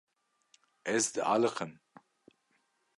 [0.93, 1.71] Ez dialiqim.